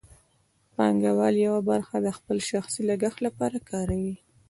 پانګوال 0.75 1.35
یوه 1.45 1.61
برخه 1.69 1.95
د 2.01 2.07
خپل 2.17 2.37
شخصي 2.49 2.81
لګښت 2.89 3.19
لپاره 3.27 3.57
کاروي 3.69 4.15